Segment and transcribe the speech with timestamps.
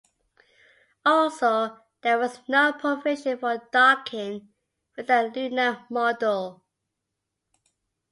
[1.05, 4.49] Also, there was no provision for docking
[4.97, 6.61] with the Lunar Module.